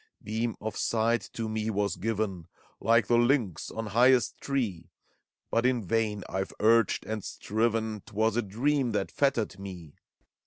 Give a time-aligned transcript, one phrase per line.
[0.23, 2.47] Beam of sight to me was given,
[2.79, 4.89] Like the lynx on highest tree;
[5.51, 9.93] But in vain IVe urged and striven, 'T was a dream that fettered me.